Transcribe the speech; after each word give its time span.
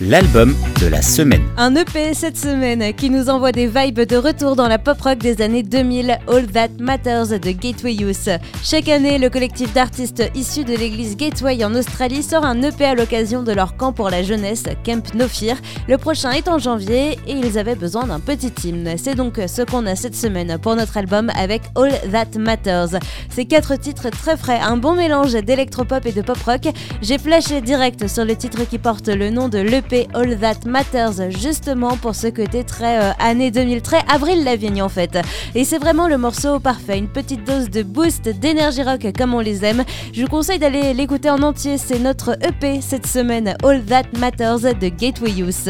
l'album 0.00 0.54
de 0.80 0.86
la 0.86 1.02
semaine. 1.02 1.42
Un 1.56 1.76
EP 1.76 2.14
cette 2.14 2.36
semaine 2.36 2.92
qui 2.94 3.10
nous 3.10 3.28
envoie 3.28 3.52
des 3.52 3.66
vibes 3.66 4.00
de 4.00 4.16
retour 4.16 4.56
dans 4.56 4.68
la 4.68 4.78
pop 4.78 5.00
rock 5.00 5.18
des 5.18 5.42
années 5.42 5.62
2000, 5.62 6.18
All 6.28 6.46
That 6.46 6.68
Matters 6.80 7.38
de 7.38 7.50
Gateway 7.50 7.94
Youth. 7.94 8.28
Chaque 8.64 8.88
année, 8.88 9.18
le 9.18 9.30
collectif 9.30 9.72
d'artistes 9.72 10.22
issus 10.34 10.64
de 10.64 10.74
l'église 10.74 11.16
Gateway 11.16 11.64
en 11.64 11.74
Australie 11.74 12.22
sort 12.22 12.44
un 12.44 12.62
EP 12.62 12.84
à 12.84 12.94
l'occasion 12.94 13.42
de 13.42 13.52
leur 13.52 13.76
camp 13.76 13.92
pour 13.92 14.10
la 14.10 14.22
jeunesse, 14.22 14.64
Camp 14.84 15.14
No 15.14 15.28
Fear. 15.28 15.56
Le 15.88 15.98
prochain 15.98 16.32
est 16.32 16.48
en 16.48 16.58
janvier 16.58 17.18
et 17.26 17.32
ils 17.32 17.58
avaient 17.58 17.76
besoin 17.76 18.06
d'un 18.06 18.20
petit 18.20 18.52
hymne. 18.64 18.94
C'est 18.96 19.14
donc 19.14 19.38
ce 19.46 19.62
qu'on 19.62 19.86
a 19.86 19.94
cette 19.94 20.16
semaine 20.16 20.58
pour 20.58 20.74
notre 20.74 20.96
album 20.96 21.30
avec 21.36 21.62
All 21.76 21.92
That 22.10 22.38
Matters. 22.38 22.98
Ces 23.30 23.44
quatre 23.44 23.76
titres 23.76 24.10
très 24.10 24.36
frais, 24.36 24.58
un 24.60 24.76
bon 24.76 24.94
mélange 24.94 25.32
d'électropop 25.32 26.06
et 26.06 26.12
de 26.12 26.22
pop 26.22 26.38
rock. 26.44 26.68
J'ai 27.02 27.18
flashé 27.18 27.60
direct 27.60 28.08
sur 28.08 28.24
le 28.24 28.34
titre 28.34 28.64
qui 28.68 28.78
porte 28.78 29.08
le 29.08 29.30
nom 29.30 29.48
de 29.48 29.58
l'EP 29.58 29.81
All 30.14 30.38
That 30.38 30.66
Matters 30.66 31.30
justement 31.30 31.96
pour 31.96 32.14
ce 32.14 32.28
côté 32.28 32.64
très 32.64 32.98
euh, 32.98 33.12
année 33.18 33.50
2000, 33.50 33.82
très 33.82 34.00
Avril 34.08 34.44
Lavigne 34.44 34.82
en 34.82 34.88
fait. 34.88 35.18
Et 35.54 35.64
c'est 35.64 35.78
vraiment 35.78 36.08
le 36.08 36.18
morceau 36.18 36.60
parfait, 36.60 36.98
une 36.98 37.08
petite 37.08 37.44
dose 37.44 37.70
de 37.70 37.82
boost, 37.82 38.28
d'énergie 38.28 38.82
rock 38.82 39.06
comme 39.16 39.34
on 39.34 39.40
les 39.40 39.64
aime. 39.64 39.84
Je 40.12 40.22
vous 40.22 40.28
conseille 40.28 40.58
d'aller 40.58 40.94
l'écouter 40.94 41.30
en 41.30 41.42
entier, 41.42 41.78
c'est 41.78 41.98
notre 41.98 42.38
EP 42.46 42.80
cette 42.80 43.06
semaine, 43.06 43.54
All 43.64 43.82
That 43.84 44.18
Matters 44.18 44.74
de 44.74 44.88
Gateway 44.88 45.30
Youth 45.30 45.68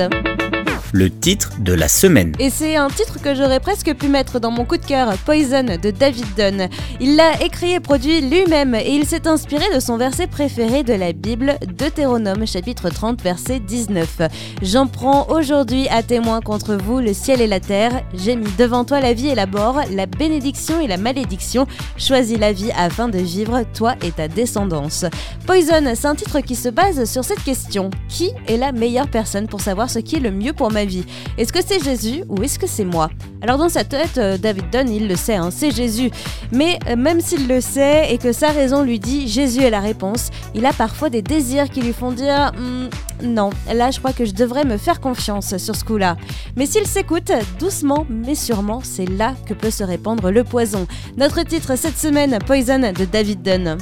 le 0.92 1.10
titre 1.10 1.52
de 1.58 1.72
la 1.72 1.88
semaine. 1.88 2.34
Et 2.38 2.50
c'est 2.50 2.76
un 2.76 2.88
titre 2.88 3.20
que 3.20 3.34
j'aurais 3.34 3.60
presque 3.60 3.94
pu 3.94 4.08
mettre 4.08 4.38
dans 4.38 4.50
mon 4.50 4.66
coup 4.66 4.76
de 4.76 4.84
cœur, 4.84 5.16
Poison 5.24 5.64
de 5.64 5.90
David 5.90 6.26
Dunn. 6.36 6.68
Il 7.00 7.16
l'a 7.16 7.42
écrit 7.42 7.72
et 7.72 7.80
produit 7.80 8.20
lui-même 8.20 8.74
et 8.74 8.90
il 8.90 9.06
s'est 9.06 9.26
inspiré 9.26 9.64
de 9.74 9.80
son 9.80 9.96
verset 9.96 10.26
préféré 10.26 10.82
de 10.82 10.92
la 10.92 11.12
Bible, 11.12 11.56
Deutéronome 11.66 12.46
chapitre 12.46 12.90
30 12.90 13.22
verset 13.22 13.58
19. 13.60 14.20
J'en 14.62 14.86
prends 14.86 15.28
aujourd'hui 15.30 15.88
à 15.88 16.02
témoin 16.02 16.40
contre 16.40 16.74
vous 16.74 16.98
le 16.98 17.14
ciel 17.14 17.40
et 17.40 17.46
la 17.46 17.60
terre. 17.60 18.02
J'ai 18.14 18.36
mis 18.36 18.52
devant 18.58 18.84
toi 18.84 19.00
la 19.00 19.14
vie 19.14 19.28
et 19.28 19.34
la 19.34 19.46
mort, 19.46 19.80
la 19.90 20.06
bénédiction 20.06 20.80
et 20.80 20.86
la 20.86 20.98
malédiction. 20.98 21.66
Choisis 21.96 22.38
la 22.38 22.52
vie 22.52 22.70
afin 22.76 23.08
de 23.08 23.18
vivre, 23.18 23.62
toi 23.72 23.94
et 24.02 24.10
ta 24.12 24.28
descendance. 24.28 25.06
Poison, 25.46 25.94
c'est 25.94 26.06
un 26.06 26.14
titre 26.14 26.40
qui 26.40 26.54
se 26.54 26.68
base 26.68 27.10
sur 27.10 27.24
cette 27.24 27.42
question. 27.42 27.90
Qui 28.08 28.30
est 28.46 28.58
la 28.58 28.72
meilleure 28.72 29.08
personne 29.08 29.46
pour 29.46 29.62
savoir 29.62 29.88
ce 29.88 29.98
qui 29.98 30.16
est 30.16 30.20
le 30.20 30.30
mieux 30.30 30.52
pour 30.52 30.70
ma 30.70 30.81
Est-ce 31.38 31.52
que 31.52 31.60
c'est 31.64 31.82
Jésus 31.82 32.24
ou 32.28 32.42
est-ce 32.42 32.58
que 32.58 32.66
c'est 32.66 32.84
moi? 32.84 33.10
Alors 33.40 33.58
dans 33.58 33.68
sa 33.68 33.84
tête, 33.84 34.18
euh, 34.18 34.38
David 34.38 34.70
Dunn, 34.70 34.88
il 34.88 35.08
le 35.08 35.16
sait, 35.16 35.34
hein, 35.34 35.50
c'est 35.50 35.70
Jésus. 35.70 36.10
Mais 36.52 36.78
euh, 36.88 36.96
même 36.96 37.20
s'il 37.20 37.48
le 37.48 37.60
sait 37.60 38.12
et 38.12 38.18
que 38.18 38.32
sa 38.32 38.48
raison 38.48 38.82
lui 38.82 38.98
dit 38.98 39.28
Jésus 39.28 39.62
est 39.62 39.70
la 39.70 39.80
réponse, 39.80 40.30
il 40.54 40.66
a 40.66 40.72
parfois 40.72 41.10
des 41.10 41.22
désirs 41.22 41.68
qui 41.68 41.80
lui 41.80 41.92
font 41.92 42.12
dire 42.12 42.52
hmm, 42.56 42.88
non, 43.26 43.50
là 43.72 43.90
je 43.90 43.98
crois 43.98 44.12
que 44.12 44.24
je 44.24 44.32
devrais 44.32 44.64
me 44.64 44.76
faire 44.76 45.00
confiance 45.00 45.56
sur 45.56 45.76
ce 45.76 45.84
coup-là. 45.84 46.16
Mais 46.56 46.66
s'il 46.66 46.86
s'écoute, 46.86 47.32
doucement 47.58 48.06
mais 48.08 48.34
sûrement, 48.34 48.80
c'est 48.82 49.08
là 49.08 49.34
que 49.46 49.54
peut 49.54 49.70
se 49.70 49.84
répandre 49.84 50.30
le 50.30 50.44
poison. 50.44 50.86
Notre 51.16 51.42
titre 51.42 51.76
cette 51.76 51.98
semaine, 51.98 52.38
Poison 52.46 52.80
de 52.80 53.04
David 53.04 53.42
Dunn 53.42 53.78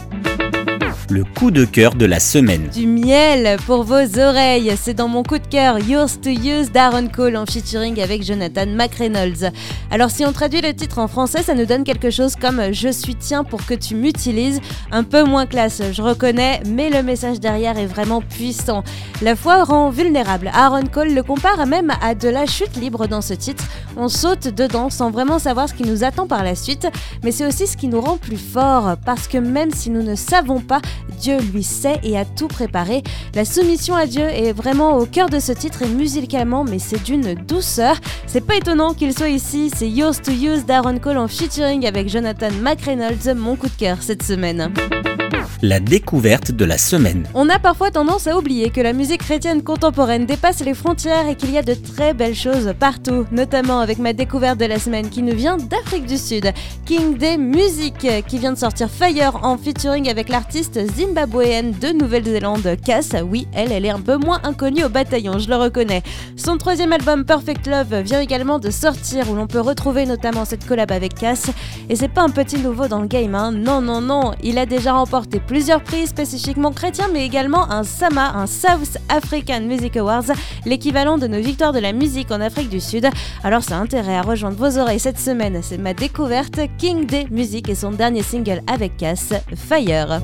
le 1.10 1.24
coup 1.24 1.50
de 1.50 1.64
cœur 1.64 1.94
de 1.94 2.06
la 2.06 2.20
semaine. 2.20 2.68
Du 2.68 2.86
miel 2.86 3.56
pour 3.66 3.82
vos 3.82 4.18
oreilles, 4.18 4.72
c'est 4.80 4.94
dans 4.94 5.08
mon 5.08 5.22
coup 5.22 5.38
de 5.38 5.46
cœur 5.46 5.78
Yours 5.78 6.20
to 6.20 6.30
Use 6.30 6.70
d'Aaron 6.70 7.08
Cole 7.08 7.36
en 7.36 7.46
featuring 7.46 8.00
avec 8.00 8.22
Jonathan 8.22 8.66
McReynolds. 8.66 9.50
Alors 9.90 10.10
si 10.10 10.24
on 10.24 10.32
traduit 10.32 10.60
le 10.60 10.72
titre 10.72 10.98
en 10.98 11.08
français, 11.08 11.42
ça 11.42 11.54
nous 11.54 11.66
donne 11.66 11.84
quelque 11.84 12.10
chose 12.10 12.36
comme 12.36 12.72
Je 12.72 12.88
suis 12.88 13.16
tien 13.16 13.44
pour 13.44 13.66
que 13.66 13.74
tu 13.74 13.94
m'utilises, 13.94 14.60
un 14.92 15.02
peu 15.02 15.24
moins 15.24 15.46
classe, 15.46 15.82
je 15.92 16.02
reconnais, 16.02 16.60
mais 16.66 16.90
le 16.90 17.02
message 17.02 17.40
derrière 17.40 17.78
est 17.78 17.86
vraiment 17.86 18.20
puissant. 18.20 18.84
La 19.22 19.34
foi 19.34 19.64
rend 19.64 19.90
vulnérable. 19.90 20.50
Aaron 20.54 20.86
Cole 20.86 21.12
le 21.12 21.22
compare 21.22 21.66
même 21.66 21.92
à 22.02 22.14
de 22.14 22.28
la 22.28 22.46
chute 22.46 22.76
libre 22.76 23.08
dans 23.08 23.22
ce 23.22 23.34
titre. 23.34 23.64
On 23.96 24.08
saute 24.08 24.48
dedans 24.48 24.90
sans 24.90 25.10
vraiment 25.10 25.38
savoir 25.38 25.68
ce 25.68 25.74
qui 25.74 25.82
nous 25.82 26.04
attend 26.04 26.26
par 26.26 26.44
la 26.44 26.54
suite, 26.54 26.86
mais 27.24 27.32
c'est 27.32 27.46
aussi 27.46 27.66
ce 27.66 27.76
qui 27.76 27.88
nous 27.88 28.00
rend 28.00 28.16
plus 28.16 28.36
forts 28.36 28.96
parce 29.04 29.26
que 29.26 29.38
même 29.38 29.72
si 29.72 29.90
nous 29.90 30.02
ne 30.02 30.14
savons 30.14 30.60
pas, 30.60 30.80
Dieu 31.20 31.38
lui 31.52 31.62
sait 31.62 31.98
et 32.02 32.18
a 32.18 32.24
tout 32.24 32.48
préparé. 32.48 33.02
La 33.34 33.44
soumission 33.44 33.94
à 33.94 34.06
Dieu 34.06 34.24
est 34.24 34.52
vraiment 34.52 34.96
au 34.98 35.06
cœur 35.06 35.28
de 35.28 35.38
ce 35.38 35.52
titre 35.52 35.82
et 35.82 35.88
musicalement, 35.88 36.64
mais 36.64 36.78
c'est 36.78 37.02
d'une 37.02 37.34
douceur. 37.34 37.96
C'est 38.26 38.46
pas 38.46 38.56
étonnant 38.56 38.94
qu'il 38.94 39.12
soit 39.12 39.28
ici, 39.28 39.70
c'est 39.74 39.88
Yours 39.88 40.20
to 40.22 40.32
Use 40.32 40.64
d'Aaron 40.64 40.98
Cole 40.98 41.18
en 41.18 41.28
featuring 41.28 41.86
avec 41.86 42.08
Jonathan 42.08 42.50
McReynolds, 42.62 43.34
mon 43.36 43.56
coup 43.56 43.68
de 43.68 43.76
cœur 43.78 43.98
cette 44.00 44.22
semaine 44.22 44.72
la 45.62 45.80
découverte 45.80 46.50
de 46.52 46.64
la 46.64 46.78
semaine. 46.78 47.26
On 47.34 47.48
a 47.48 47.58
parfois 47.58 47.90
tendance 47.90 48.26
à 48.26 48.36
oublier 48.36 48.70
que 48.70 48.80
la 48.80 48.92
musique 48.92 49.22
chrétienne 49.22 49.62
contemporaine 49.62 50.26
dépasse 50.26 50.60
les 50.60 50.74
frontières 50.74 51.28
et 51.28 51.36
qu'il 51.36 51.50
y 51.50 51.58
a 51.58 51.62
de 51.62 51.74
très 51.74 52.14
belles 52.14 52.34
choses 52.34 52.72
partout, 52.78 53.26
notamment 53.30 53.80
avec 53.80 53.98
ma 53.98 54.12
découverte 54.12 54.58
de 54.58 54.64
la 54.64 54.78
semaine 54.78 55.10
qui 55.10 55.22
nous 55.22 55.36
vient 55.36 55.56
d'Afrique 55.56 56.06
du 56.06 56.16
Sud, 56.16 56.52
King 56.86 57.16
Day 57.16 57.36
Music, 57.36 58.06
qui 58.26 58.38
vient 58.38 58.52
de 58.52 58.58
sortir 58.58 58.88
Fire 58.88 59.38
en 59.42 59.58
featuring 59.58 60.08
avec 60.08 60.28
l'artiste 60.28 60.80
zimbabwéenne 60.96 61.72
de 61.80 61.88
Nouvelle-Zélande, 61.88 62.76
Cass. 62.84 63.14
Oui, 63.28 63.46
elle, 63.52 63.72
elle 63.72 63.84
est 63.84 63.90
un 63.90 64.00
peu 64.00 64.16
moins 64.16 64.40
inconnue 64.44 64.84
au 64.84 64.88
bataillon, 64.88 65.38
je 65.38 65.48
le 65.48 65.56
reconnais. 65.56 66.02
Son 66.36 66.56
troisième 66.56 66.92
album 66.92 67.24
Perfect 67.24 67.66
Love 67.66 68.00
vient 68.00 68.20
également 68.20 68.58
de 68.58 68.70
sortir 68.70 69.30
où 69.30 69.34
l'on 69.34 69.46
peut 69.46 69.60
retrouver 69.60 70.06
notamment 70.06 70.44
cette 70.44 70.66
collab 70.66 70.90
avec 70.92 71.14
Cass. 71.14 71.50
Et 71.88 71.96
c'est 71.96 72.08
pas 72.08 72.22
un 72.22 72.30
petit 72.30 72.58
nouveau 72.58 72.88
dans 72.88 73.00
le 73.00 73.08
game, 73.08 73.34
hein. 73.34 73.52
Non, 73.52 73.80
non, 73.80 74.00
non, 74.00 74.32
il 74.42 74.58
a 74.58 74.66
déjà 74.66 74.92
remporté 74.94 75.40
plusieurs 75.50 75.82
prix 75.82 76.06
spécifiquement 76.06 76.70
chrétiens, 76.70 77.08
mais 77.12 77.26
également 77.26 77.68
un 77.72 77.82
SAMA, 77.82 78.36
un 78.36 78.46
South 78.46 78.98
African 79.08 79.62
Music 79.62 79.96
Awards, 79.96 80.30
l'équivalent 80.64 81.18
de 81.18 81.26
nos 81.26 81.40
victoires 81.40 81.72
de 81.72 81.80
la 81.80 81.92
musique 81.92 82.30
en 82.30 82.40
Afrique 82.40 82.68
du 82.68 82.78
Sud. 82.78 83.08
Alors 83.42 83.64
ça 83.64 83.76
a 83.76 83.80
intérêt 83.80 84.14
à 84.14 84.22
rejoindre 84.22 84.56
vos 84.56 84.78
oreilles 84.78 85.00
cette 85.00 85.18
semaine, 85.18 85.58
c'est 85.60 85.78
ma 85.78 85.92
découverte 85.92 86.60
King 86.78 87.04
Day 87.04 87.26
Music 87.32 87.68
et 87.68 87.74
son 87.74 87.90
dernier 87.90 88.22
single 88.22 88.62
avec 88.68 88.96
Cass, 88.96 89.32
Fire. 89.56 90.20